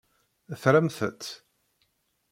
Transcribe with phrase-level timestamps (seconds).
[0.61, 1.25] Tramt-t?